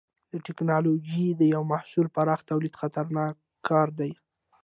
[0.31, 3.35] د ټېکنالوجۍ د یوه محصول پراخه تولید خطرناک
[3.67, 4.11] کار دی.